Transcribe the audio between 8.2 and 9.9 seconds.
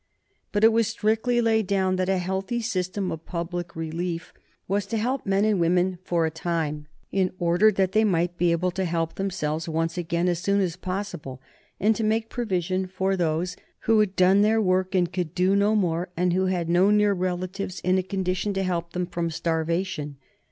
be able to help themselves